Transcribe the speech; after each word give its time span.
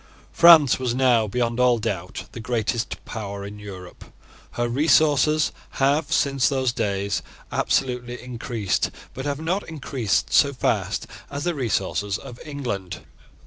France 0.31 0.79
was 0.79 0.95
now, 0.95 1.27
beyond 1.27 1.59
all 1.59 1.77
doubt, 1.77 2.23
the 2.31 2.39
greatest 2.39 3.05
power 3.05 3.45
in 3.45 3.59
Europe. 3.59 4.05
Her 4.53 4.67
resources 4.67 5.51
have, 5.73 6.11
since 6.11 6.49
those 6.49 6.71
days, 6.71 7.21
absolutely 7.51 8.19
increased, 8.19 8.89
but 9.13 9.25
have 9.25 9.39
not 9.39 9.69
increased 9.69 10.33
so 10.33 10.53
fast 10.55 11.05
as 11.29 11.43
the 11.43 11.53
resources 11.53 12.17
of 12.17 12.39
England. 12.43 13.01